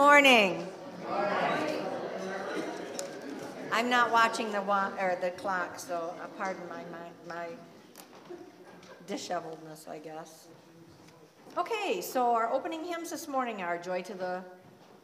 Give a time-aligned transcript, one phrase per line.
[0.00, 0.66] Morning.
[3.70, 7.46] I'm not watching the wa, or the clock, so uh, pardon my, my, my
[9.06, 10.46] disheveledness, I guess.
[11.58, 14.42] Okay, so our opening hymns this morning are Joy to the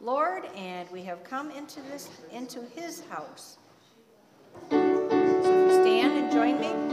[0.01, 3.59] Lord, and we have come into this, into his house.
[4.71, 6.86] So if you stand and join me.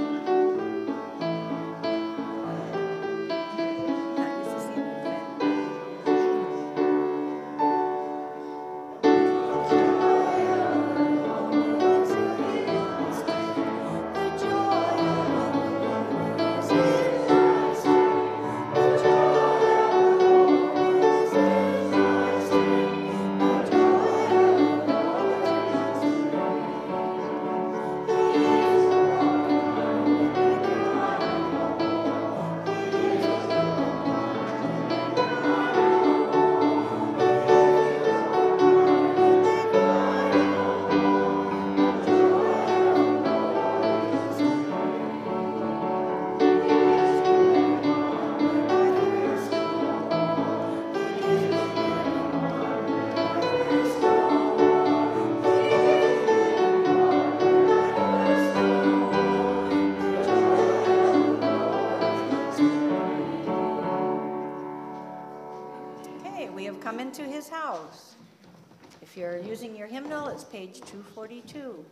[69.55, 71.85] Using your hymnal, it's page 242.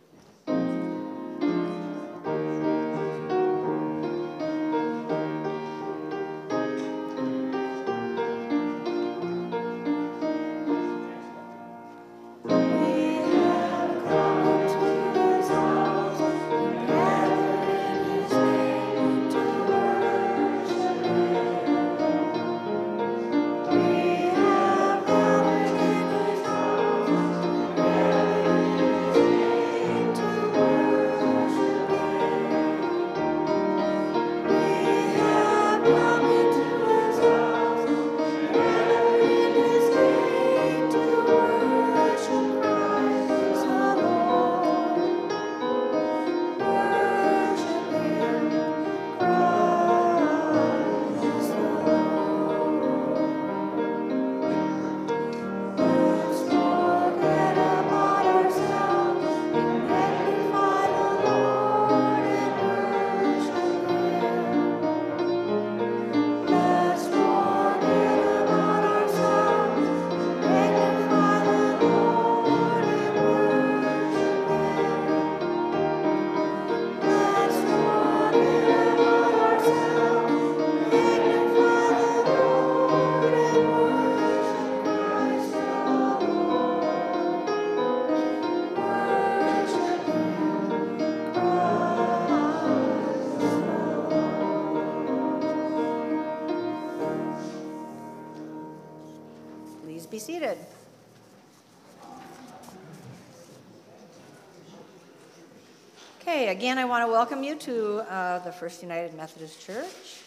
[106.42, 110.18] Okay, again, I want to welcome you to uh, the First United Methodist Church.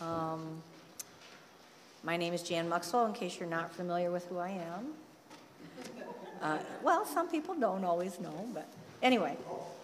[0.00, 0.62] Um,
[2.04, 4.92] my name is Jan Muxwell, in case you're not familiar with who I am.
[6.40, 8.68] Uh, well, some people don't always know, but
[9.02, 9.36] anyway,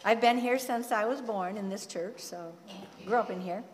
[0.04, 2.52] I've been here since I was born in this church, so
[3.04, 3.64] grew up in here.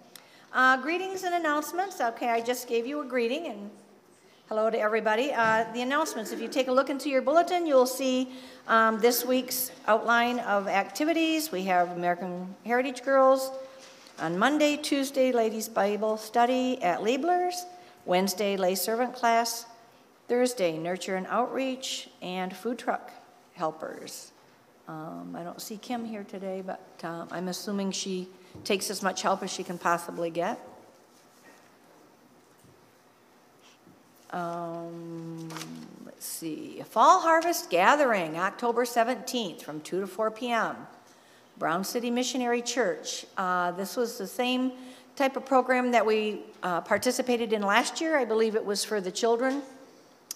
[0.54, 2.00] Uh, greetings and announcements.
[2.00, 3.70] Okay, I just gave you a greeting and
[4.48, 5.32] Hello to everybody.
[5.32, 8.30] Uh, the announcements, if you take a look into your bulletin, you'll see
[8.68, 11.50] um, this week's outline of activities.
[11.50, 13.50] We have American Heritage Girls
[14.20, 17.66] on Monday, Tuesday, Ladies Bible Study at Liebler's,
[18.04, 19.66] Wednesday, Lay Servant Class,
[20.28, 23.10] Thursday, Nurture and Outreach, and Food Truck
[23.54, 24.30] Helpers.
[24.86, 28.28] Um, I don't see Kim here today, but um, I'm assuming she
[28.62, 30.60] takes as much help as she can possibly get.
[34.30, 35.48] Um,
[36.04, 40.76] let's see, a Fall Harvest Gathering, October 17th from 2 to 4 p.m.
[41.58, 43.24] Brown City Missionary Church.
[43.36, 44.72] Uh, this was the same
[45.14, 48.18] type of program that we uh, participated in last year.
[48.18, 49.62] I believe it was for the children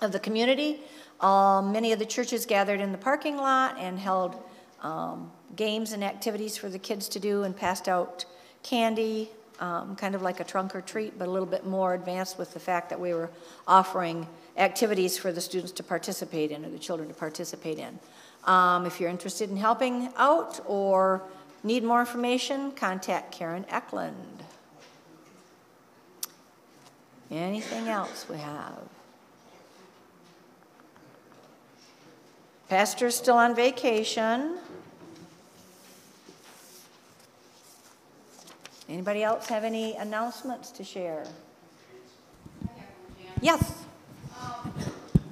[0.00, 0.80] of the community.
[1.20, 4.42] Um, many of the churches gathered in the parking lot and held
[4.82, 8.24] um, games and activities for the kids to do and passed out
[8.62, 12.38] candy, um, kind of like a trunk or treat, but a little bit more advanced
[12.38, 13.30] with the fact that we were
[13.68, 14.26] offering
[14.56, 17.98] activities for the students to participate in or the children to participate in.
[18.44, 21.22] Um, if you're interested in helping out or
[21.62, 24.42] need more information, contact Karen Eklund.
[27.30, 28.78] Anything else we have?
[32.68, 34.58] Pastor's still on vacation.
[38.90, 41.24] Anybody else have any announcements to share?
[43.40, 43.84] Yes.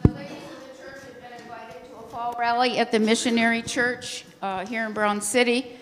[0.04, 3.62] The ladies of the church have been invited to a fall rally at the Missionary
[3.62, 5.72] Church uh, here in Brown City.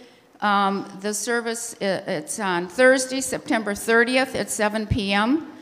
[0.40, 5.52] Um, The service, it's on Thursday, September 30th at 7 PM.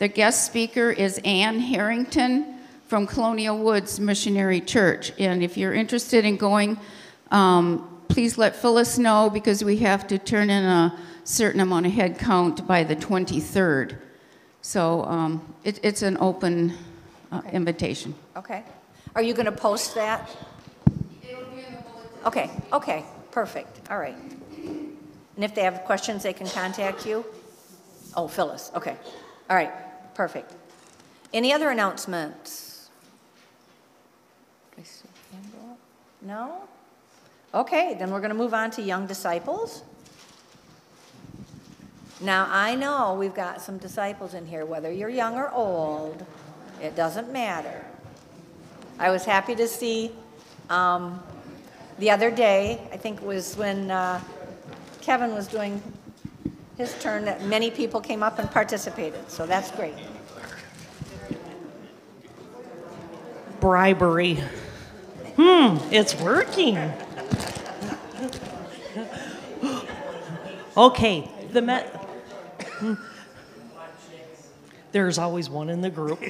[0.00, 5.12] The guest speaker is Ann Harrington from Colonial Woods Missionary Church.
[5.18, 6.78] And if you're interested in going,
[7.30, 11.92] um, please let Phyllis know because we have to turn in a certain amount of
[11.92, 13.96] head count by the 23rd.
[14.62, 16.74] So um, it, it's an open
[17.32, 18.14] uh, invitation.
[18.36, 18.62] Okay.
[19.14, 20.28] Are you going to post that?
[22.24, 24.16] Okay, okay, perfect, all right.
[24.56, 27.24] And if they have questions, they can contact you?
[28.16, 28.96] Oh, Phyllis, okay.
[29.50, 29.70] All right,
[30.14, 30.54] perfect.
[31.34, 32.88] Any other announcements?
[36.22, 36.62] No?
[37.52, 39.82] Okay, then we're going to move on to young disciples.
[42.24, 46.24] Now, I know we've got some disciples in here, whether you're young or old,
[46.82, 47.84] it doesn't matter.
[48.98, 50.10] I was happy to see
[50.70, 51.22] um,
[51.98, 54.20] the other day, I think it was when uh,
[55.02, 55.82] Kevin was doing
[56.78, 59.94] his turn, that many people came up and participated, so that's great.
[63.64, 64.34] bribery.
[65.36, 66.76] Hmm, it's working.
[70.76, 72.03] Okay, the Met.
[74.92, 76.22] There's always one in the group.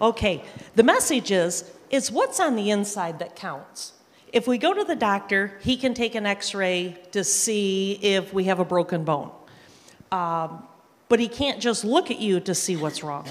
[0.00, 0.42] Okay,
[0.74, 3.92] the message is it's what's on the inside that counts.
[4.32, 8.32] If we go to the doctor, he can take an x ray to see if
[8.34, 9.30] we have a broken bone.
[10.12, 10.64] Um,
[11.08, 13.26] but he can't just look at you to see what's wrong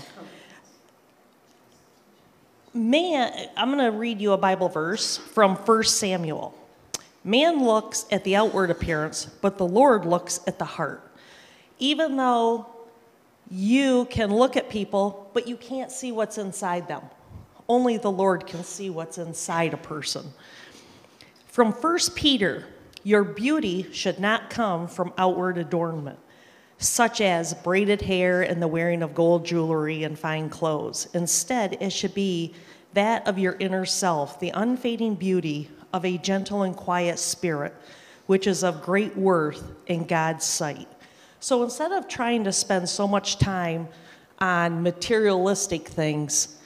[2.75, 6.53] man, I'm going to read you a Bible verse from 1 Samuel.
[7.25, 11.11] Man looks at the outward appearance, but the Lord looks at the heart.
[11.79, 12.67] Even though
[13.49, 17.01] you can look at people, but you can't see what's inside them,
[17.67, 20.33] only the Lord can see what's inside a person.
[21.47, 22.67] From 1 Peter,
[23.03, 26.19] your beauty should not come from outward adornment,
[26.77, 31.07] such as braided hair and the wearing of gold jewelry and fine clothes.
[31.15, 32.53] Instead, it should be
[32.93, 37.73] that of your inner self, the unfading beauty of a gentle and quiet spirit,
[38.25, 40.89] which is of great worth in God's sight.
[41.39, 43.87] So instead of trying to spend so much time
[44.39, 46.57] on materialistic things,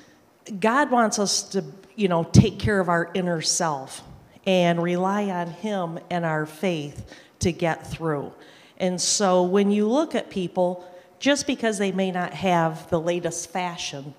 [0.59, 1.63] God wants us to,
[1.95, 4.01] you know, take care of our inner self
[4.47, 7.05] and rely on Him and our faith
[7.37, 8.33] to get through.
[8.77, 13.51] And so when you look at people, just because they may not have the latest
[13.51, 14.15] fashion,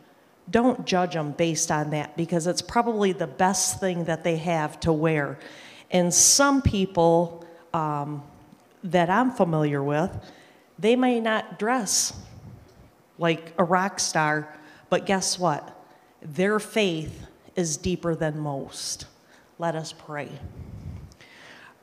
[0.51, 4.81] don't judge them based on that because it's probably the best thing that they have
[4.81, 5.39] to wear.
[5.91, 8.23] And some people um,
[8.85, 10.11] that I'm familiar with,
[10.79, 12.13] they may not dress
[13.19, 14.57] like a rock star,
[14.89, 15.77] but guess what?
[16.23, 19.07] Their faith is deeper than most.
[19.59, 20.31] Let us pray.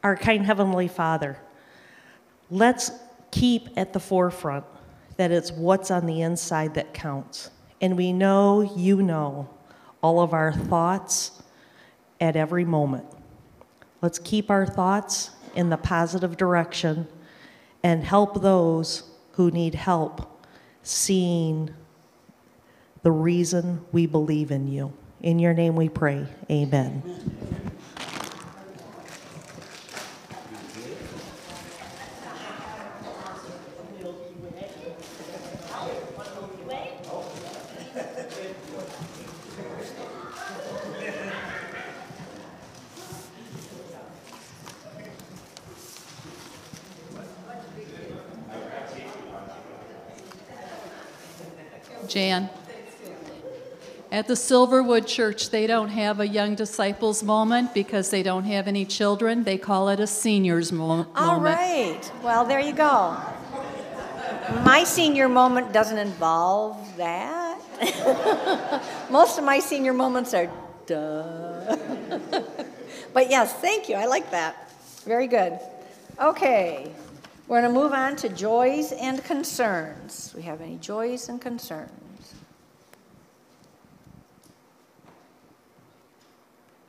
[0.04, 1.38] Our kind Heavenly Father,
[2.50, 2.92] let's
[3.32, 4.66] keep at the forefront
[5.18, 7.52] that it's what's on the inside that counts.
[7.82, 9.50] And we know you know
[10.02, 11.42] all of our thoughts
[12.20, 13.06] at every moment.
[14.02, 17.08] Let's keep our thoughts in the positive direction
[17.84, 19.04] and help those
[19.34, 20.46] who need help
[20.84, 21.70] seeing
[23.04, 24.94] the reason we believe in you.
[25.22, 26.26] In your name we pray.
[26.50, 27.57] Amen.
[52.08, 52.50] Jan.
[54.10, 58.68] At the Silverwood Church, they don't have a young disciples moment because they don't have
[58.68, 59.44] any children.
[59.44, 61.10] They call it a seniors mo- moment.
[61.18, 62.12] All right.
[62.24, 63.18] well, there you go.
[64.64, 67.60] My senior moment doesn't involve that.
[69.12, 70.50] Most of my senior moments are
[70.86, 71.76] duh.
[73.14, 74.72] But yes, thank you, I like that.
[75.04, 75.60] Very good.
[76.22, 76.92] Okay,
[77.48, 80.34] we're going to move on to joys and concerns.
[80.36, 81.92] We have any joys and concerns?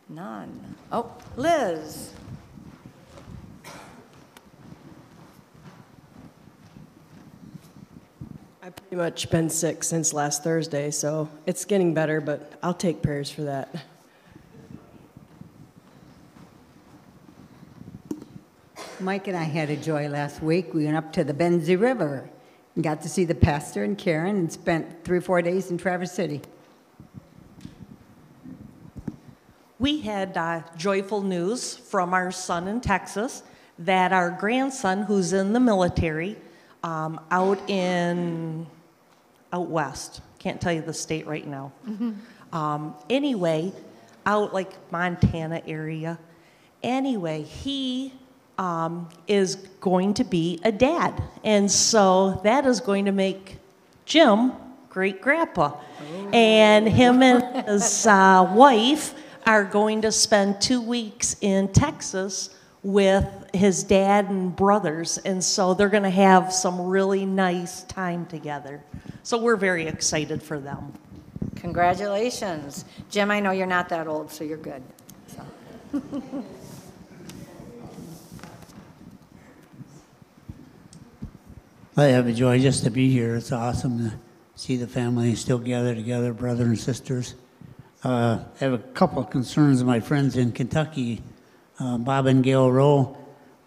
[0.08, 0.76] None.
[0.90, 2.12] Oh, Liz.
[8.62, 13.02] I've pretty much been sick since last Thursday, so it's getting better, but I'll take
[13.02, 13.74] prayers for that.
[19.00, 20.75] Mike and I had a joy last week.
[20.75, 22.28] We went up to the Benzie River
[22.75, 25.78] and got to see the pastor and Karen and spent three or four days in
[25.78, 26.40] Traverse City.
[29.78, 33.45] We had uh, joyful news from our son in Texas
[33.78, 36.37] that our grandson, who's in the military,
[36.83, 38.67] um, out in
[39.52, 41.73] out west, can't tell you the state right now.
[42.52, 43.73] Um, anyway,
[44.26, 46.19] out like Montana area.
[46.83, 48.12] Anyway, he
[48.58, 53.58] um, is going to be a dad, and so that is going to make
[54.04, 54.52] Jim
[54.88, 55.76] great grandpa,
[56.32, 59.14] and him and his uh, wife
[59.46, 62.50] are going to spend two weeks in Texas
[62.82, 68.26] with his dad and brothers, and so they're going to have some really nice time
[68.26, 68.82] together.
[69.22, 70.92] So we're very excited for them.
[71.56, 72.84] Congratulations.
[73.10, 74.82] Jim, I know you're not that old, so you're good.
[75.26, 76.02] So.
[81.99, 83.35] I have a joy just to be here.
[83.35, 84.14] It's awesome to
[84.55, 87.35] see the family still gather together, brother and sisters.
[88.05, 91.21] Uh, I have a couple of concerns my friends in Kentucky,
[91.81, 93.19] uh, Bob and Gail Rowe.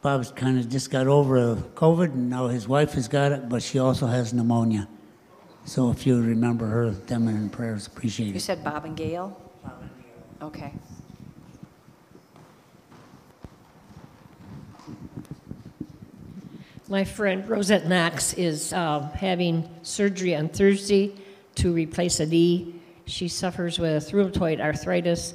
[0.02, 3.62] Bob's kind of just got over COVID, and now his wife has got it, but
[3.62, 4.88] she also has pneumonia.
[5.66, 8.40] So if you remember her, them in prayers, appreciate You it.
[8.40, 9.38] said Bob and Gail?
[10.42, 10.72] Okay.
[16.92, 21.16] My friend Rosette Knox is uh, having surgery on Thursday
[21.56, 22.82] to replace a knee.
[23.06, 25.34] She suffers with rheumatoid arthritis,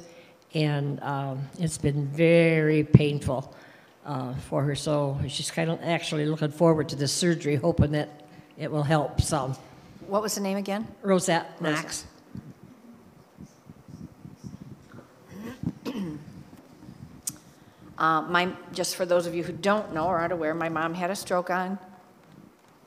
[0.53, 3.55] and um, it's been very painful
[4.05, 4.75] uh, for her.
[4.75, 8.27] So she's kind of actually looking forward to this surgery, hoping that
[8.59, 9.55] it will help some.
[10.05, 10.87] What was the name again?
[11.01, 12.05] Rosette Knox.
[17.97, 20.93] Uh, my, just for those of you who don't know or aren't aware, my mom
[20.93, 21.79] had a stroke on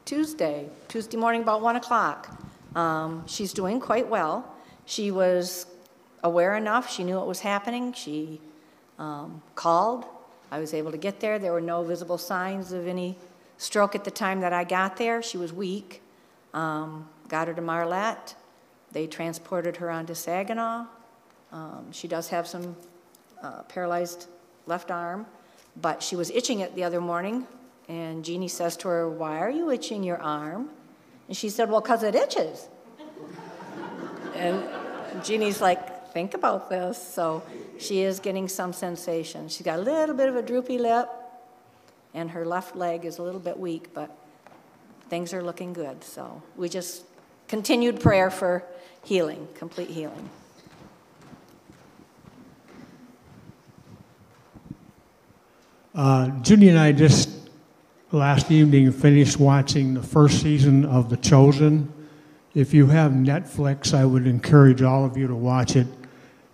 [0.05, 2.41] Tuesday, Tuesday morning about 1 o'clock.
[2.77, 4.55] Um, she's doing quite well.
[4.87, 5.67] She was
[6.23, 7.93] aware enough, she knew what was happening.
[7.93, 8.41] She
[8.99, 10.05] um, called.
[10.53, 11.39] I was able to get there.
[11.39, 13.17] There were no visible signs of any
[13.57, 15.23] stroke at the time that I got there.
[15.23, 16.03] She was weak.
[16.55, 18.35] Um, got her to Marlette.
[18.93, 20.87] They transported her onto Saginaw.
[21.53, 22.77] Um, she does have some
[23.43, 24.27] uh, paralyzed
[24.71, 25.27] left arm,
[25.77, 27.47] but she was itching it the other morning,
[27.89, 30.71] and Jeannie says to her, Why are you itching your arm?
[31.29, 32.69] And she said, Well, because it itches.
[34.35, 34.65] and
[35.23, 37.01] Jeannie's like, Think about this.
[37.01, 37.43] So
[37.79, 39.49] she is getting some sensation.
[39.49, 41.09] She's got a little bit of a droopy lip,
[42.15, 44.17] and her left leg is a little bit weak, but
[45.09, 46.03] things are looking good.
[46.03, 47.05] So we just
[47.49, 48.65] continued prayer for
[49.05, 50.31] healing, complete healing.
[55.93, 57.31] Uh, Judy and I just
[58.13, 61.93] last evening finished watching the first season of The Chosen.
[62.55, 65.89] If you have Netflix, I would encourage all of you to watch it.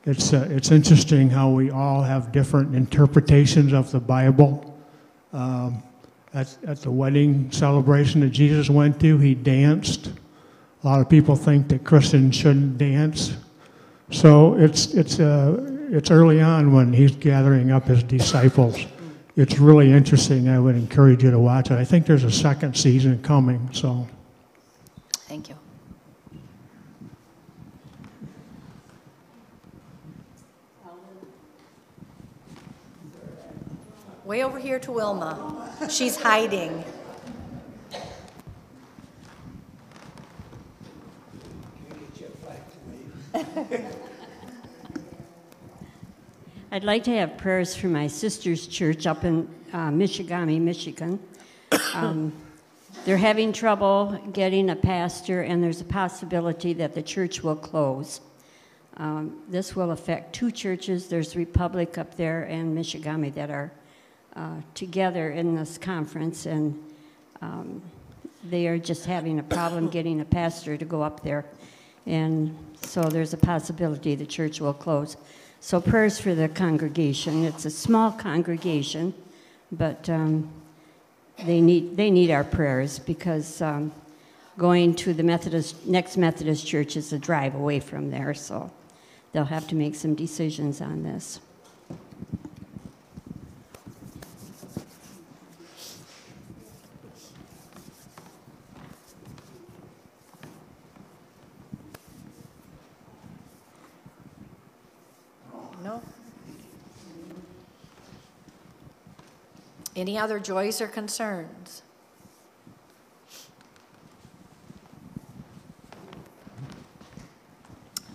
[0.07, 4.75] It's, uh, it's interesting how we all have different interpretations of the Bible.
[5.35, 5.83] Um,
[6.33, 10.13] at, at the wedding celebration that Jesus went to, he danced.
[10.83, 13.37] A lot of people think that Christians shouldn't dance.
[14.11, 18.87] So it's, it's, uh, it's early on when he's gathering up his disciples.
[19.37, 20.49] It's really interesting.
[20.49, 21.75] I would encourage you to watch it.
[21.75, 24.09] I think there's a second season coming, so.
[25.29, 25.57] Thank you.
[34.25, 35.71] Way over here to Wilma.
[35.91, 36.83] She's hiding.
[46.77, 51.19] I'd like to have prayers for my sister's church up in uh, Michigamme, Michigan.
[51.95, 52.35] Um,
[53.07, 58.21] they're having trouble getting a pastor, and there's a possibility that the church will close.
[58.99, 61.09] Um, this will affect two churches.
[61.09, 63.73] There's Republic up there and Michigamme that are
[64.35, 66.79] uh, together in this conference, and
[67.41, 67.81] um,
[68.51, 71.47] they are just having a problem getting a pastor to go up there.
[72.05, 75.17] And so there's a possibility the church will close.
[75.67, 77.43] So prayers for the congregation.
[77.43, 79.13] It's a small congregation,
[79.73, 80.49] but um,
[81.45, 83.91] they need they need our prayers because um,
[84.57, 88.33] going to the Methodist next Methodist church is a drive away from there.
[88.33, 88.71] So
[89.33, 91.41] they'll have to make some decisions on this.
[105.87, 106.03] No?
[110.07, 111.83] Any other joys or concerns?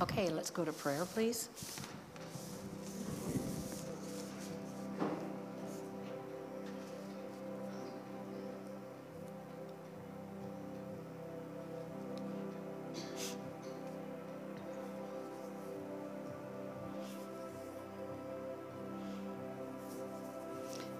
[0.01, 1.49] Okay, let's go to prayer, please.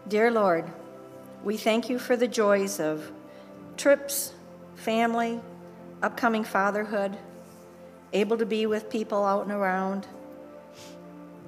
[0.09, 0.69] Dear Lord,
[1.43, 3.11] we thank you for the joys of
[3.75, 4.33] trips,
[4.75, 5.39] family,
[6.01, 7.17] upcoming fatherhood,
[8.13, 10.05] able to be with people out and around.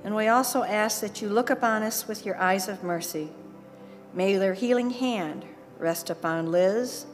[0.03, 3.29] And we also ask that you look upon us with your eyes of mercy.
[4.13, 5.45] May your healing hand
[5.77, 7.05] rest upon Liz,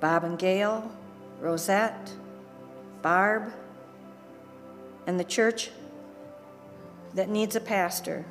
[0.00, 0.90] Bob and Gail,
[1.40, 2.12] Rosette,
[3.02, 3.52] Barb,
[5.06, 5.70] and the church
[7.14, 8.24] that needs a pastor.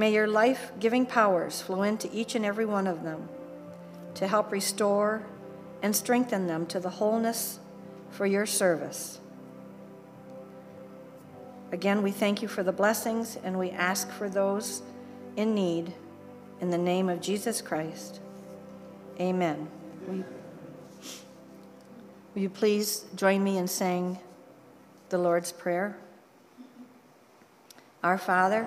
[0.00, 3.28] May your life giving powers flow into each and every one of them
[4.14, 5.26] to help restore
[5.82, 7.58] and strengthen them to the wholeness
[8.08, 9.20] for your service.
[11.70, 14.80] Again, we thank you for the blessings and we ask for those
[15.36, 15.92] in need
[16.62, 18.20] in the name of Jesus Christ.
[19.20, 19.68] Amen.
[20.08, 20.24] Will you,
[22.34, 24.18] will you please join me in saying
[25.10, 25.98] the Lord's Prayer?
[28.02, 28.66] Our Father,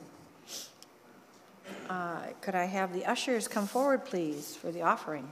[1.89, 5.27] Uh, Could I have the ushers come forward, please, for the offering?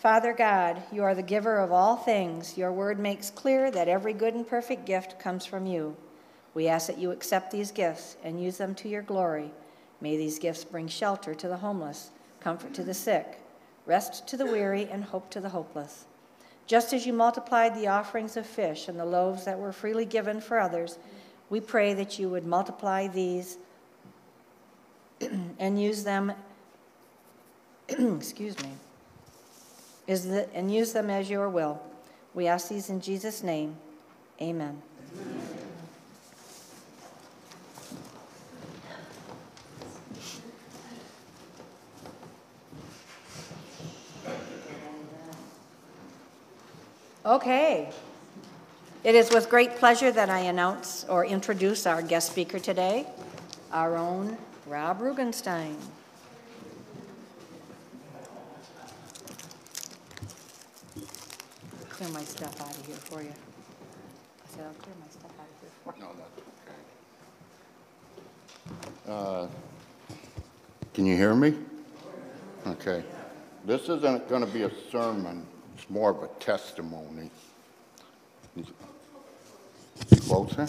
[0.00, 2.56] Father God, you are the giver of all things.
[2.56, 5.94] Your word makes clear that every good and perfect gift comes from you.
[6.54, 9.50] We ask that you accept these gifts and use them to your glory.
[10.00, 13.40] May these gifts bring shelter to the homeless, comfort to the sick,
[13.84, 16.06] rest to the weary, and hope to the hopeless.
[16.66, 20.40] Just as you multiplied the offerings of fish and the loaves that were freely given
[20.40, 20.96] for others,
[21.50, 23.58] we pray that you would multiply these
[25.58, 26.32] and use them,
[27.90, 28.70] excuse me,
[30.18, 31.80] the, and use them as your will.
[32.34, 33.76] We ask these in Jesus' name.
[34.40, 34.82] Amen.
[47.24, 47.92] Okay.
[49.04, 53.06] It is with great pleasure that I announce or introduce our guest speaker today,
[53.72, 55.76] our own Rob Rugenstein.
[62.00, 63.28] Clear my stuff out of here for you.
[63.28, 66.02] I said, I'll clear my stuff out of here for you.
[66.02, 66.38] No, that's
[69.06, 69.44] okay.
[69.44, 69.46] Uh,
[70.94, 71.56] Can you hear me?
[72.66, 73.04] Okay.
[73.66, 77.30] This isn't going to be a sermon, it's more of a testimony.
[80.26, 80.66] Closer?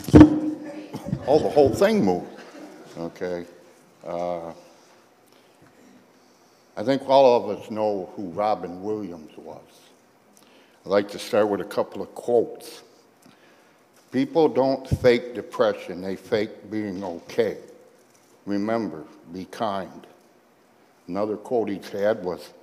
[1.27, 2.27] Oh, the whole thing moved.
[2.97, 3.45] Okay.
[4.05, 4.49] Uh,
[6.75, 9.61] I think all of us know who Robin Williams was.
[10.85, 12.83] I'd like to start with a couple of quotes.
[14.11, 17.57] People don't fake depression, they fake being okay.
[18.45, 20.07] Remember, be kind.
[21.07, 22.53] Another quote he had was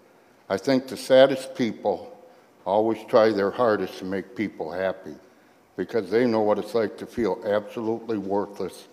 [0.51, 2.17] I think the saddest people
[2.65, 5.15] always try their hardest to make people happy
[5.77, 8.89] because they know what it's like to feel absolutely worthless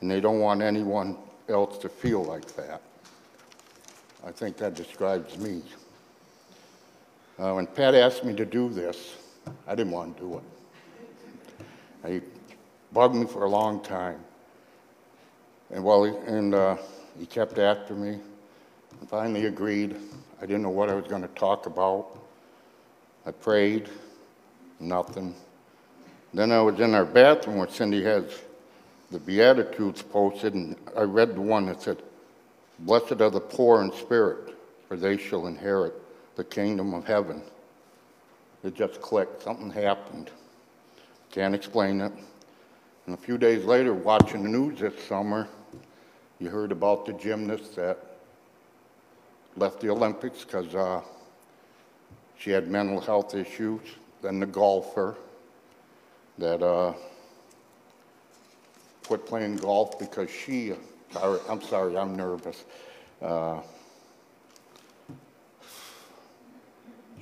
[0.00, 1.16] and they don't want anyone
[1.48, 2.82] else to feel like that.
[4.26, 5.62] I think that describes me.
[7.36, 9.16] Uh, when Pat asked me to do this,
[9.66, 12.12] I didn't want to do it.
[12.12, 12.20] He
[12.92, 14.20] bugged me for a long time.
[15.70, 16.76] And, well, he, and uh,
[17.18, 18.20] he kept after me
[19.00, 19.96] and finally agreed.
[20.40, 22.20] I didn't know what I was going to talk about.
[23.26, 23.88] I prayed,
[24.78, 25.34] nothing.
[26.32, 28.24] Then I was in our bathroom where Cindy has
[29.10, 32.00] the Beatitudes posted, and I read the one that said,
[32.80, 34.54] Blessed are the poor in spirit,
[34.86, 35.94] for they shall inherit
[36.36, 37.42] the kingdom of heaven.
[38.62, 40.30] It just clicked, something happened.
[41.30, 42.12] Can't explain it.
[43.06, 45.48] And a few days later, watching the news this summer,
[46.38, 47.98] you heard about the gymnast that
[49.56, 51.00] left the Olympics because uh,
[52.38, 53.80] she had mental health issues.
[54.22, 55.16] Then the golfer
[56.38, 56.94] that uh,
[59.06, 60.72] quit playing golf because she,
[61.48, 62.64] I'm sorry, I'm nervous.
[63.20, 63.60] Uh,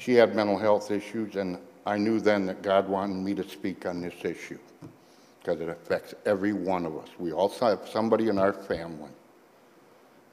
[0.02, 3.86] she had mental health issues, and I knew then that God wanted me to speak
[3.86, 4.58] on this issue
[5.38, 7.08] because it affects every one of us.
[7.18, 9.10] We all have somebody in our family.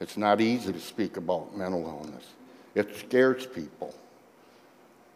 [0.00, 2.26] It's not easy to speak about mental illness.
[2.74, 3.94] It scares people.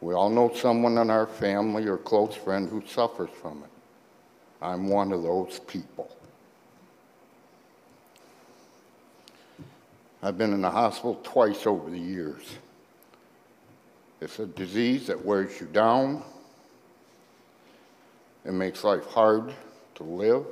[0.01, 3.71] We all know someone in our family or close friend who suffers from it.
[4.63, 6.15] I'm one of those people.
[10.23, 12.43] I've been in the hospital twice over the years.
[14.25, 16.23] It's a disease that wears you down.
[18.47, 19.53] It makes life hard
[19.97, 20.47] to live,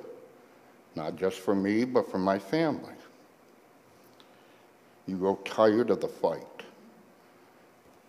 [0.94, 2.92] not just for me, but for my family.
[5.06, 6.44] You grow tired of the fight.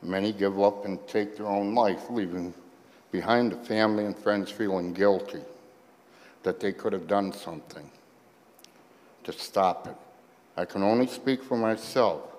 [0.01, 2.53] Many give up and take their own life, leaving
[3.13, 5.43] behind the family and friends feeling guilty
[6.43, 7.89] that they could have done something
[9.23, 9.95] to stop it.
[10.57, 12.32] I can only speak for myself.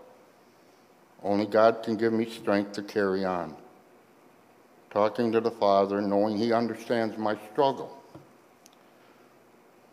[1.24, 3.56] Only God can give me strength to carry on.
[4.90, 7.98] Talking to the Father, knowing He understands my struggle.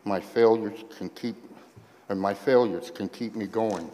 [0.03, 1.37] My failures can keep,
[2.09, 3.89] and my failures can keep me going.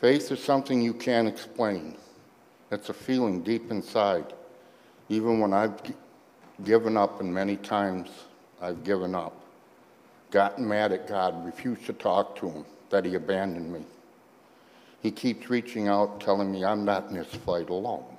[0.00, 1.96] Faith is something you can't explain.
[2.72, 4.32] It's a feeling deep inside.
[5.08, 5.80] Even when I've
[6.64, 8.10] given up, and many times
[8.60, 9.40] I've given up,
[10.30, 13.84] gotten mad at God, refused to talk to Him, that He abandoned me.
[15.02, 18.18] He keeps reaching out, telling me I'm not in this fight alone.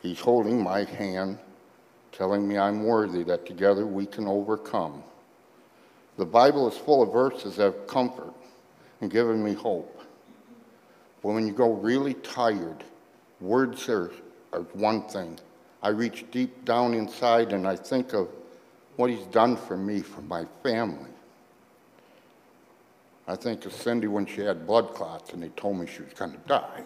[0.00, 1.38] He's holding my hand,
[2.12, 5.02] telling me I'm worthy, that together we can overcome.
[6.16, 8.32] The Bible is full of verses of comfort
[9.00, 10.02] and giving me hope.
[11.22, 12.84] But when you go really tired,
[13.40, 14.12] words are,
[14.52, 15.38] are one thing.
[15.82, 18.28] I reach deep down inside and I think of
[18.96, 21.10] what he's done for me, for my family.
[23.28, 26.12] I think of Cindy when she had blood clots and they told me she was
[26.14, 26.82] going to die.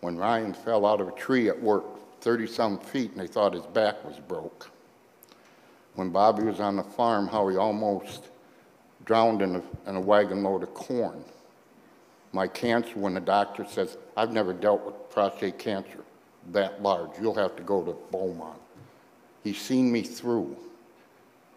[0.00, 1.84] When Ryan fell out of a tree at work,
[2.20, 4.70] 30 some feet, and they thought his back was broke.
[5.96, 8.28] When Bobby was on the farm, how he almost
[9.04, 11.22] drowned in a, in a wagon load of corn
[12.36, 16.04] my cancer when the doctor says, I've never dealt with prostate cancer
[16.52, 17.10] that large.
[17.20, 18.60] You'll have to go to Beaumont.
[19.42, 20.54] He's seen me through.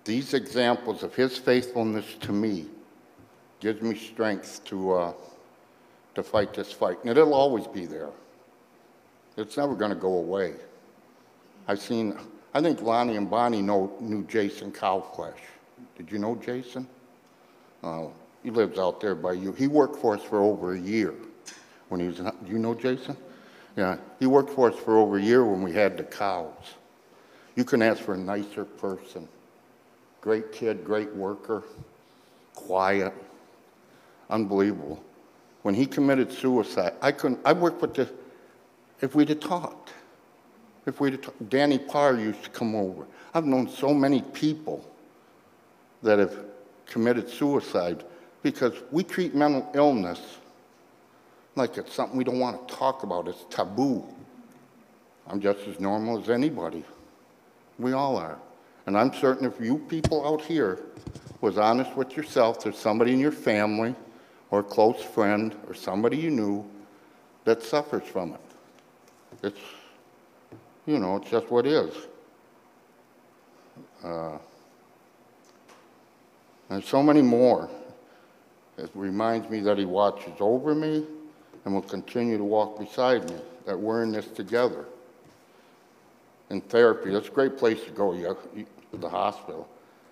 [0.05, 2.67] These examples of his faithfulness to me
[3.59, 5.13] gives me strength to, uh,
[6.15, 6.97] to fight this fight.
[7.01, 8.09] And it'll always be there.
[9.37, 10.53] It's never going to go away.
[11.67, 12.17] I've seen,
[12.53, 15.33] I think Lonnie and Bonnie know, knew Jason Cowflesh.
[15.97, 16.87] Did you know Jason?
[17.83, 18.07] Uh,
[18.43, 19.51] he lives out there by you.
[19.51, 21.13] He worked for us for over a year
[21.89, 23.15] when he was, do you know Jason?
[23.75, 26.73] Yeah, he worked for us for over a year when we had the cows.
[27.55, 29.27] You can ask for a nicer person.
[30.21, 31.63] Great kid, great worker,
[32.55, 33.13] quiet,
[34.29, 35.01] unbelievable.
[35.61, 38.09] When he committed suicide, I couldn't, I worked with the
[39.01, 39.93] if we'd have talked.
[40.85, 41.49] If we'd have talked.
[41.49, 43.05] Danny Parr used to come over.
[43.33, 44.85] I've known so many people
[46.03, 46.35] that have
[46.85, 48.03] committed suicide
[48.41, 50.37] because we treat mental illness
[51.55, 53.27] like it's something we don't want to talk about.
[53.27, 54.03] It's taboo.
[55.27, 56.83] I'm just as normal as anybody.
[57.77, 58.39] We all are.
[58.89, 60.79] And I'm certain if you people out here
[61.41, 63.93] was honest with yourself, there's somebody in your family
[64.49, 66.67] or a close friend or somebody you knew
[67.45, 68.39] that suffers from it.
[69.43, 69.59] It's,
[70.87, 71.93] you know, it's just what is.
[74.03, 74.39] Uh,
[76.71, 77.69] and so many more.
[78.79, 81.05] It reminds me that he watches over me
[81.63, 84.85] and will continue to walk beside me, that we're in this together.
[86.49, 89.67] In therapy, that's a great place to go, you, you, the hospital.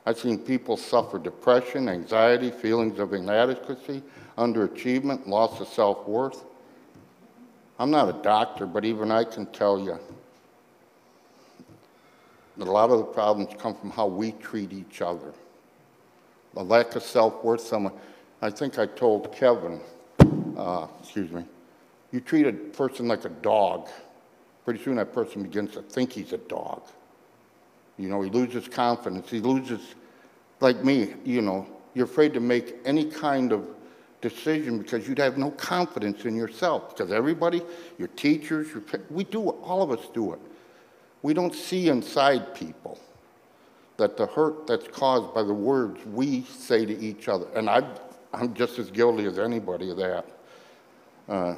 [0.05, 4.01] I've seen people suffer depression, anxiety, feelings of inadequacy,
[4.37, 6.45] underachievement, loss of self-worth.
[7.79, 9.99] I'm not a doctor, but even I can tell you
[12.57, 15.33] that a lot of the problems come from how we treat each other.
[16.53, 17.93] The lack of self-worth, someone,
[18.41, 19.79] I think I told Kevin,
[20.57, 21.43] uh, excuse me,
[22.11, 23.89] you treat a person like a dog.
[24.63, 26.81] Pretty soon that person begins to think he's a dog.
[27.97, 29.29] You know, he loses confidence.
[29.29, 29.81] He loses,
[30.59, 33.67] like me, you know, you're afraid to make any kind of
[34.21, 36.95] decision because you'd have no confidence in yourself.
[36.95, 37.61] Because everybody,
[37.97, 40.39] your teachers, your, we do it, all of us do it.
[41.21, 42.99] We don't see inside people
[43.97, 47.83] that the hurt that's caused by the words we say to each other, and I,
[48.31, 50.25] I'm just as guilty as anybody of that.
[51.27, 51.55] Uh,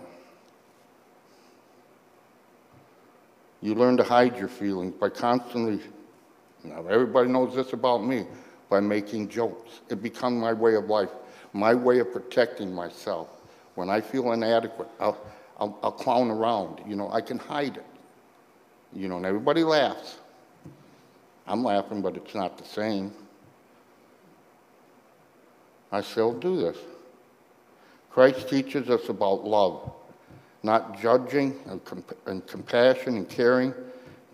[3.62, 5.82] you learn to hide your feelings by constantly,
[6.63, 8.26] now everybody knows this about me,
[8.69, 9.82] by making jokes.
[9.89, 11.10] It becomes my way of life,
[11.54, 13.30] my way of protecting myself.
[13.76, 15.17] When I feel inadequate, I'll,
[15.60, 16.82] I'll, I'll clown around.
[16.88, 17.86] You know, I can hide it.
[18.93, 20.17] You know, and everybody laughs.
[21.48, 23.13] I'm laughing, but it's not the same.
[25.91, 26.78] I still do this.
[28.12, 29.91] Christ teaches us about love,
[30.62, 33.74] not judging and, comp- and compassion and caring,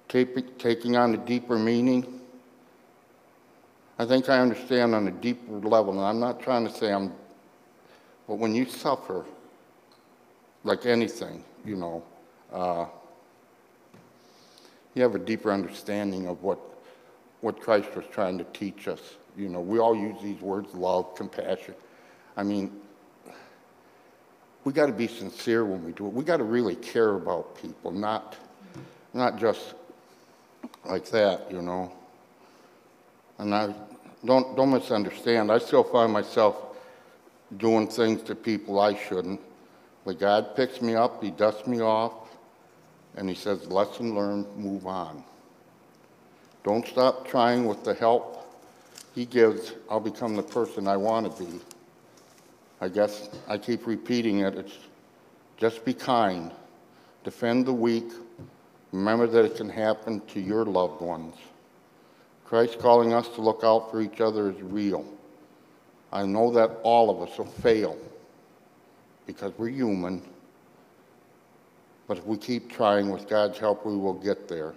[0.07, 2.21] taking on a deeper meaning.
[3.97, 7.13] I think I understand on a deeper level, and I'm not trying to say I'm,
[8.27, 9.25] but when you suffer,
[10.63, 12.03] like anything, you know,
[12.51, 12.85] uh,
[14.93, 16.59] you have a deeper understanding of what,
[17.41, 19.01] what Christ was trying to teach us.
[19.37, 21.75] You know, we all use these words love, compassion.
[22.37, 22.71] I mean,
[24.63, 26.13] we got to be sincere when we do it.
[26.13, 28.35] We got to really care about people, not,
[29.13, 29.75] not just
[30.87, 31.91] like that, you know.
[33.37, 33.73] And I
[34.23, 35.51] don't, don't misunderstand.
[35.51, 36.55] I still find myself
[37.57, 39.41] doing things to people I shouldn't.
[40.05, 42.13] But God picks me up, He dusts me off,
[43.15, 45.23] and He says, lesson learned, move on.
[46.63, 48.47] Don't stop trying with the help
[49.13, 49.73] He gives.
[49.89, 51.59] I'll become the person I want to be.
[52.81, 54.55] I guess I keep repeating it.
[54.55, 54.77] It's
[55.57, 56.51] just be kind,
[57.23, 58.11] defend the weak,
[58.95, 61.35] remember that it can happen to your loved ones.
[62.45, 65.05] Christ calling us to look out for each other is real.
[66.13, 67.97] I know that all of us will fail
[69.25, 70.21] because we're human.
[72.07, 74.73] But if we keep trying with God's help, we will get there.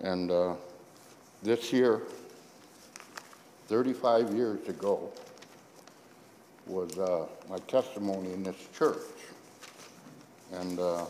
[0.00, 0.54] And uh,
[1.42, 2.02] this year,
[3.68, 5.10] 35 years ago,
[6.66, 8.96] was uh, my testimony in this church.
[10.52, 11.04] And uh,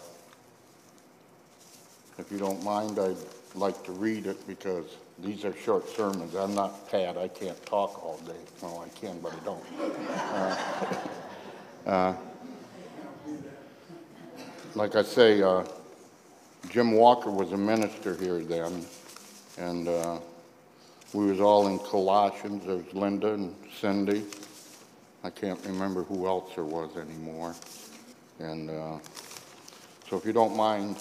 [2.18, 3.16] if you don't mind, I'd
[3.54, 6.34] like to read it because these are short sermons.
[6.34, 7.16] I'm not Pat.
[7.16, 8.32] I can't talk all day.
[8.62, 9.64] Well, I can, but I don't.
[11.86, 12.16] Uh, uh,
[14.74, 15.64] like I say, uh,
[16.70, 18.84] Jim Walker was a minister here then,
[19.58, 20.18] and uh,
[21.12, 22.66] we was all in Colossians.
[22.66, 24.24] There was Linda and Cindy.
[25.22, 27.54] I can't remember who else there was anymore.
[28.38, 28.98] And uh,
[30.08, 30.96] so if you don't mind,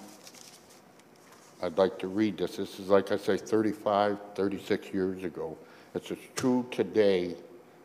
[1.62, 2.58] I'd like to read this.
[2.58, 5.58] This is, like I say, 35, 36 years ago.
[5.94, 7.36] It's as true today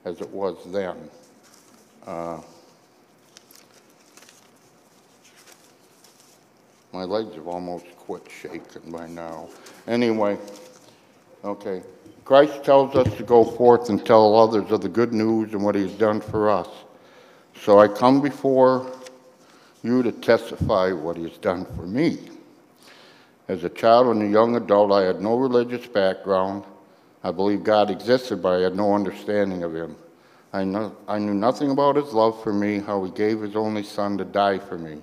[0.05, 0.97] as it was then.
[2.07, 2.41] Uh,
[6.93, 9.49] my legs have almost quit shaking by now.
[9.87, 10.37] Anyway,
[11.45, 11.83] okay.
[12.25, 15.75] Christ tells us to go forth and tell others of the good news and what
[15.75, 16.69] he has done for us.
[17.63, 18.91] So I come before
[19.83, 22.30] you to testify what he has done for me.
[23.51, 26.63] As a child and a young adult, I had no religious background.
[27.25, 29.97] I believed God existed, but I had no understanding of him.
[30.53, 33.83] I, know, I knew nothing about his love for me, how he gave his only
[33.83, 35.03] son to die for me.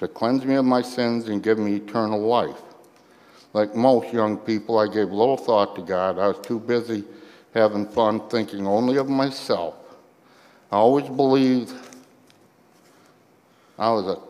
[0.00, 2.60] to cleanse me of my sins and give me eternal life.
[3.54, 6.18] Like most young people, I gave little thought to God.
[6.18, 7.04] I was too busy
[7.54, 9.76] having fun, thinking only of myself.
[10.70, 11.72] I always believed
[13.78, 14.27] I was a,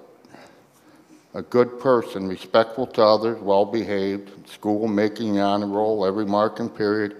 [1.35, 6.24] a good person, respectful to others, well behaved, in school making the honor roll every
[6.24, 7.16] marking period.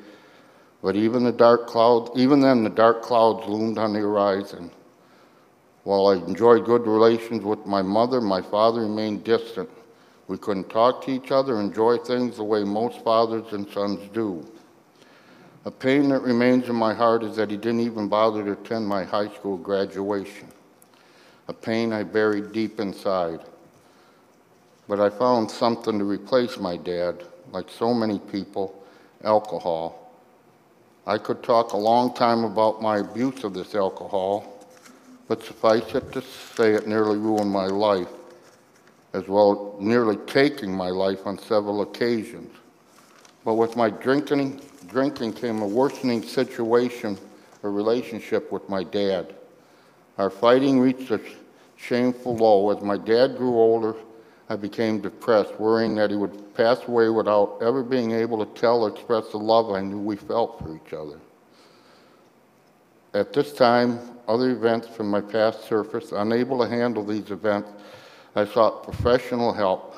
[0.83, 4.71] But even the dark clouds, even then, the dark clouds loomed on the horizon.
[5.85, 9.69] While I enjoyed good relations with my mother, my father remained distant.
[10.29, 14.47] We couldn't talk to each other, enjoy things the way most fathers and sons do.
[15.65, 18.87] A pain that remains in my heart is that he didn't even bother to attend
[18.87, 20.49] my high school graduation.
[21.49, 23.41] A pain I buried deep inside.
[24.89, 27.23] But I found something to replace my dad,
[27.53, 28.83] like so many people,
[29.23, 30.11] alcohol.
[31.07, 34.65] I could talk a long time about my abuse of this alcohol,
[35.27, 38.09] but suffice it to say it nearly ruined my life,
[39.13, 42.55] as well nearly taking my life on several occasions.
[43.45, 47.19] But with my drinking, drinking came a worsening situation,
[47.63, 49.35] a relationship with my dad.
[50.17, 51.21] Our fighting reached a
[51.77, 52.71] shameful low.
[52.71, 53.95] As my dad grew older,
[54.51, 58.83] I became depressed, worrying that he would pass away without ever being able to tell
[58.83, 61.21] or express the love I knew we felt for each other.
[63.13, 66.13] At this time, other events from my past surfaced.
[66.13, 67.71] Unable to handle these events,
[68.35, 69.97] I sought professional help.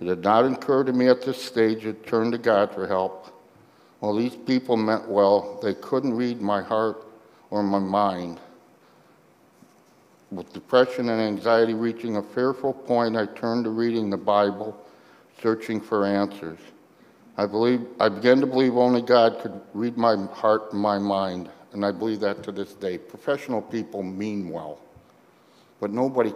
[0.00, 3.34] It did not occur to me at this stage to turn to God for help.
[4.00, 7.04] While these people meant well, they couldn't read my heart
[7.50, 8.38] or my mind.
[10.30, 14.78] With depression and anxiety reaching a fearful point, I turned to reading the Bible,
[15.42, 16.58] searching for answers.
[17.38, 21.48] I, believe, I began to believe only God could read my heart and my mind,
[21.72, 22.98] and I believe that to this day.
[22.98, 24.80] Professional people mean well,
[25.80, 26.34] but nobody,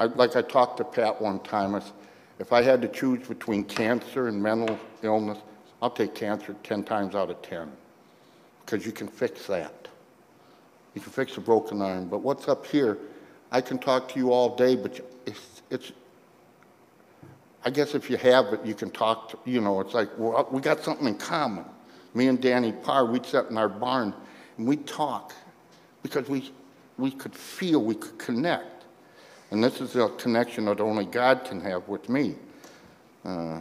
[0.00, 1.80] I, like I talked to Pat one time,
[2.40, 5.38] if I had to choose between cancer and mental illness,
[5.80, 7.70] I'll take cancer 10 times out of 10,
[8.64, 9.81] because you can fix that.
[10.94, 12.98] You can fix a broken arm, but what's up here,
[13.50, 15.92] I can talk to you all day, but it's, it's,
[17.64, 20.48] I guess if you have it, you can talk to, you know, it's like, well,
[20.50, 21.64] we got something in common.
[22.14, 24.12] Me and Danny Parr, we'd sit in our barn
[24.58, 25.32] and we'd talk
[26.02, 26.50] because we,
[26.98, 28.84] we could feel, we could connect.
[29.50, 32.34] And this is a connection that only God can have with me.
[33.24, 33.60] Uh,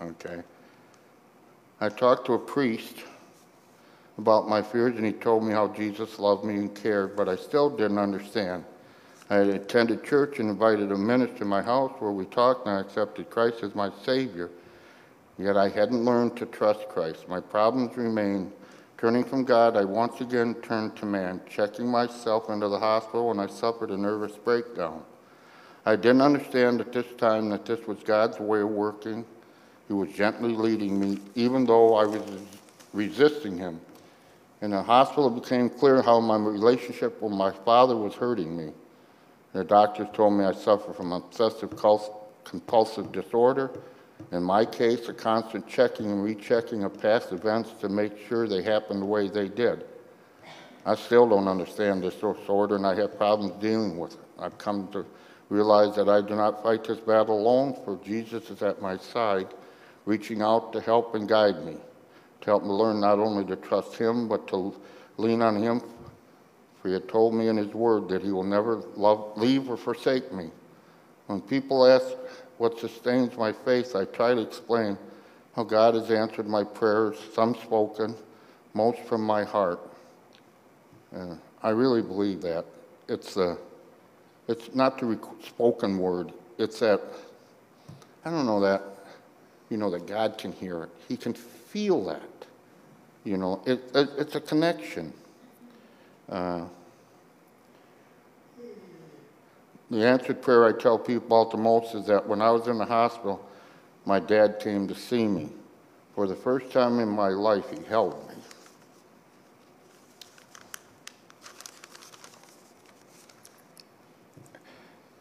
[0.00, 0.42] okay.
[1.80, 3.02] I talked to a priest
[4.18, 7.36] about my fears, and he told me how Jesus loved me and cared, but I
[7.36, 8.64] still didn't understand.
[9.30, 12.76] I had attended church and invited a minister to my house where we talked, and
[12.76, 14.50] I accepted Christ as my Savior.
[15.38, 17.28] Yet I hadn't learned to trust Christ.
[17.28, 18.52] My problems remained.
[18.98, 23.40] Turning from God, I once again turned to man, checking myself into the hospital when
[23.40, 25.02] I suffered a nervous breakdown.
[25.84, 29.24] I didn't understand at this time that this was God's way of working.
[29.88, 32.22] He was gently leading me, even though I was
[32.92, 33.80] resisting Him.
[34.64, 38.72] In the hospital, it became clear how my relationship with my father was hurting me.
[39.52, 41.76] The doctors told me I suffer from obsessive
[42.44, 43.70] compulsive disorder.
[44.32, 48.62] In my case, a constant checking and rechecking of past events to make sure they
[48.62, 49.84] happened the way they did.
[50.86, 54.20] I still don't understand this disorder, and I have problems dealing with it.
[54.38, 55.04] I've come to
[55.50, 59.48] realize that I do not fight this battle alone, for Jesus is at my side,
[60.06, 61.76] reaching out to help and guide me,
[62.44, 64.74] to help me learn not only to trust Him, but to
[65.16, 65.80] lean on Him,
[66.80, 69.78] for He had told me in His Word that He will never love, leave or
[69.78, 70.50] forsake me.
[71.26, 72.04] When people ask
[72.58, 74.98] what sustains my faith, I try to explain
[75.56, 78.14] how God has answered my prayers, some spoken,
[78.74, 79.80] most from my heart.
[81.12, 82.66] And I really believe that.
[83.08, 83.56] It's, the,
[84.48, 87.00] it's not the rec- spoken word, it's that,
[88.24, 88.82] I don't know that,
[89.70, 90.90] you know, that God can hear it.
[91.08, 92.22] He can feel that.
[93.24, 95.12] You know, it, it, it's a connection.
[96.28, 96.66] Uh,
[99.90, 102.78] the answered prayer I tell people about the most is that when I was in
[102.78, 103.44] the hospital,
[104.04, 105.48] my dad came to see me.
[106.14, 108.34] For the first time in my life, he held me.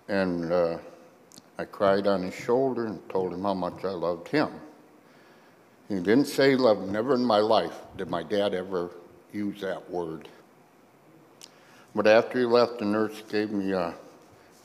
[0.10, 0.78] And uh,
[1.58, 4.50] I cried on his shoulder and told him how much I loved him.
[5.90, 8.92] He didn't say love, never in my life did my dad ever
[9.32, 10.28] use that word.
[11.96, 13.94] But after he left, the nurse gave me a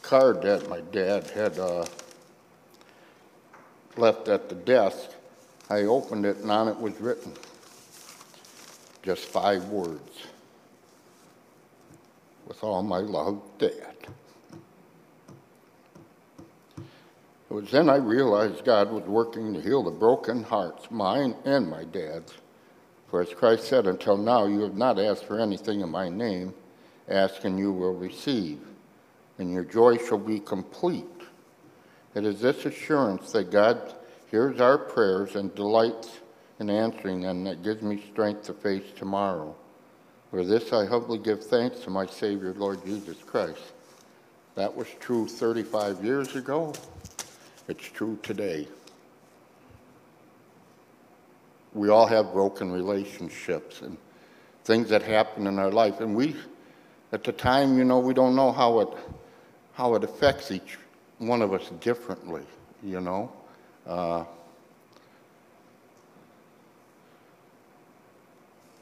[0.02, 1.84] card that my dad had uh,
[3.96, 5.10] left at the desk.
[5.68, 7.34] I opened it, and on it was written
[9.02, 10.26] just five words
[12.46, 13.96] With all my love, Dad.
[17.50, 21.68] It was then I realized God was working to heal the broken hearts, mine and
[21.68, 22.34] my dad's.
[23.08, 26.52] For as Christ said, until now you have not asked for anything in my name.
[27.08, 28.60] Ask and you will receive,
[29.38, 31.06] and your joy shall be complete.
[32.14, 33.94] It is this assurance that God
[34.30, 36.20] hears our prayers and delights
[36.60, 39.54] in answering them that gives me strength to face tomorrow.
[40.30, 43.72] For this I humbly give thanks to my Savior, Lord Jesus Christ.
[44.54, 46.74] That was true 35 years ago.
[47.68, 48.66] It's true today.
[51.74, 53.98] We all have broken relationships and
[54.64, 56.00] things that happen in our life.
[56.00, 56.34] And we,
[57.12, 58.88] at the time, you know, we don't know how it,
[59.74, 60.78] how it affects each
[61.18, 62.42] one of us differently,
[62.82, 63.30] you know.
[63.86, 64.24] Uh,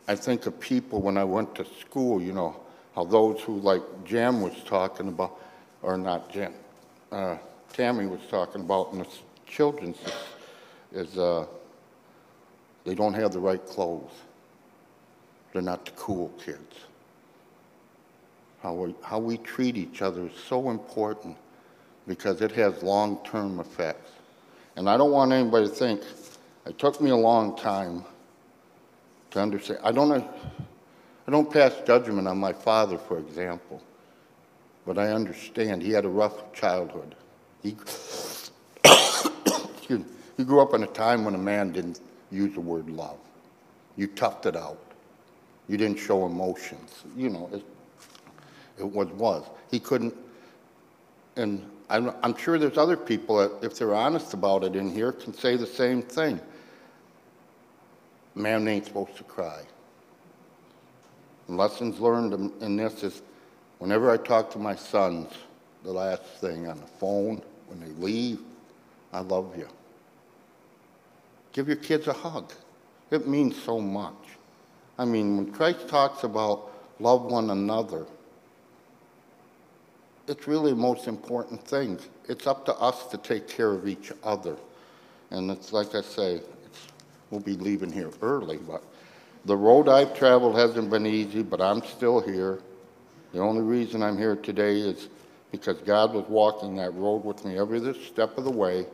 [0.06, 2.60] I think of people when I went to school, you know,
[2.94, 5.40] how those who, like Jan was talking about,
[5.82, 6.54] or not Jan,
[7.10, 7.36] uh,
[7.76, 9.06] Tammy was talking about in the
[9.46, 9.98] children's
[10.92, 11.44] is, is uh,
[12.84, 14.12] they don't have the right clothes.
[15.52, 16.74] They're not the cool kids.
[18.62, 21.36] How we, how we treat each other is so important
[22.06, 24.10] because it has long-term effects.
[24.76, 26.00] And I don't want anybody to think,
[26.64, 28.06] it took me a long time
[29.32, 29.80] to understand.
[29.84, 33.82] I don't, I don't pass judgment on my father, for example,
[34.86, 37.14] but I understand he had a rough childhood.
[37.62, 37.70] He,
[38.84, 40.04] excuse me,
[40.36, 42.00] he grew up in a time when a man didn't
[42.30, 43.18] use the word love.
[43.96, 44.78] You toughed it out.
[45.68, 47.04] You didn't show emotions.
[47.16, 47.64] You know, it,
[48.78, 49.44] it was was.
[49.70, 50.14] He couldn't,
[51.36, 55.12] and I'm, I'm sure there's other people that, if they're honest about it in here,
[55.12, 56.40] can say the same thing.
[58.34, 59.62] Man ain't supposed to cry.
[61.48, 63.22] And lessons learned in, in this is
[63.78, 65.32] whenever I talk to my sons,
[65.86, 68.40] the last thing on the phone, when they leave,
[69.12, 69.68] I love you.
[71.52, 72.52] Give your kids a hug.
[73.12, 74.14] It means so much.
[74.98, 78.04] I mean, when Christ talks about love one another,
[80.26, 82.00] it's really the most important thing.
[82.28, 84.56] It's up to us to take care of each other.
[85.30, 86.40] And it's like I say,
[87.30, 88.82] we'll be leaving here early, but
[89.44, 92.58] the road I've traveled hasn't been easy, but I'm still here.
[93.32, 95.08] The only reason I'm here today is
[95.52, 98.86] because God was walking that road with me every step of the way,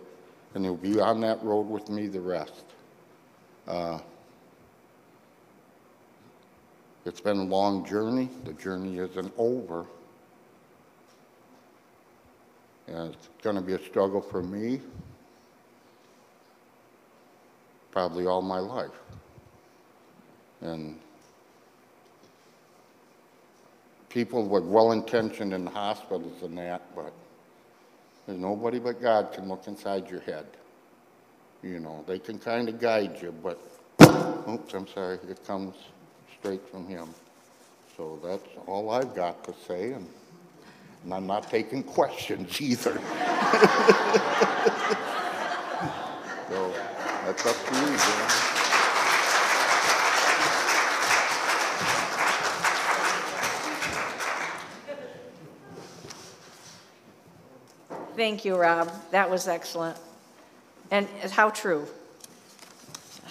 [0.55, 2.65] and He'll be on that road with me the rest.
[3.67, 3.99] Uh,
[7.05, 8.29] it's been a long journey.
[8.45, 9.87] The journey isn't over.
[12.87, 14.81] And it's going to be a struggle for me
[17.93, 18.91] probably all my life.
[20.63, 20.99] And
[24.13, 27.13] people with well-intentioned in the hospitals and that, but
[28.27, 30.47] there's nobody but God can look inside your head.
[31.63, 33.59] You know, they can kind of guide you, but,
[34.49, 35.77] oops, I'm sorry, it comes
[36.39, 37.09] straight from Him.
[37.97, 40.07] So that's all I've got to say, and,
[41.05, 42.93] and I'm not taking questions either.
[46.49, 46.75] so
[47.25, 48.52] that's up to you, Jan.
[58.23, 58.89] Thank you, Rob.
[59.11, 59.99] That was excellent.
[60.93, 61.89] And how true.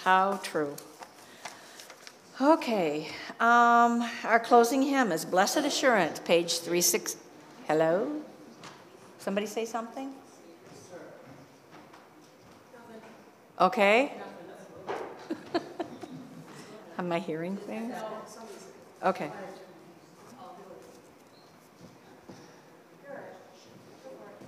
[0.04, 0.76] How true.
[2.38, 3.08] Okay,
[3.40, 7.16] um, our closing hymn is Blessed Assurance, page 36.
[7.66, 8.20] Hello?
[9.18, 10.12] Somebody say something?
[13.58, 14.12] Okay.
[16.98, 17.94] Am I hearing things?
[19.02, 19.30] Okay.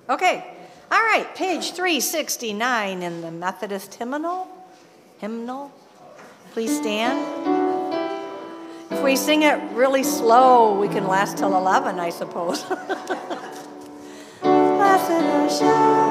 [0.09, 0.45] Okay,
[0.93, 4.47] all right, page 369 in the Methodist hymnal.
[5.19, 5.73] Hymnal.
[6.53, 7.19] Please stand.
[8.91, 12.63] If we sing it really slow, we can last till 11, I suppose.
[14.43, 16.04] Blessed assurance,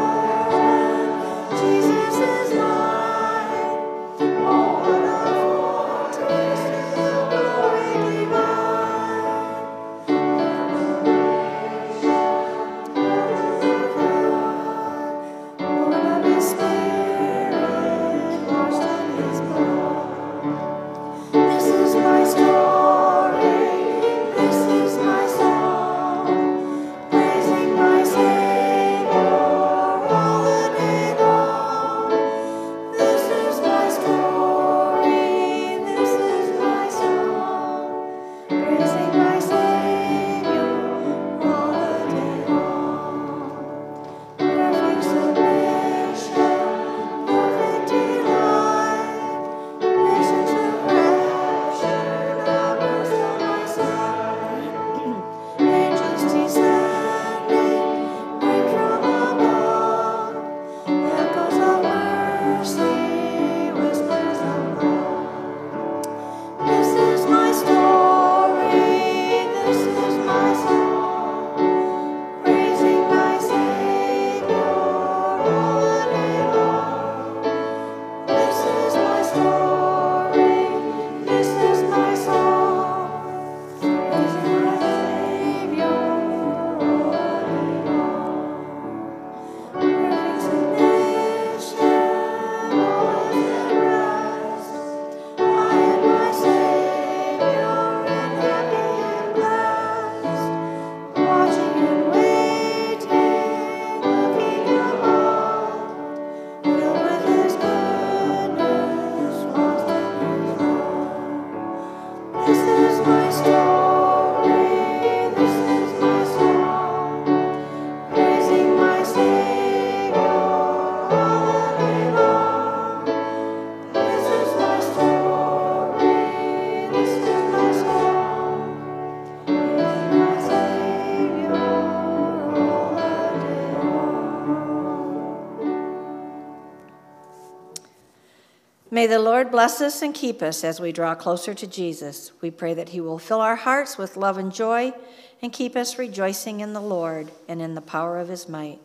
[139.44, 142.32] Lord bless us and keep us as we draw closer to Jesus.
[142.40, 144.94] We pray that he will fill our hearts with love and joy
[145.42, 148.80] and keep us rejoicing in the Lord and in the power of his might,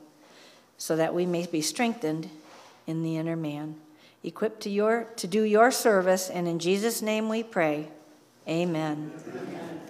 [0.77, 2.29] so that we may be strengthened
[2.89, 3.77] in the inner man,
[4.25, 6.29] equipped to, your, to do your service.
[6.29, 7.87] And in Jesus' name we pray.
[8.49, 9.13] Amen.
[9.29, 9.81] Amen.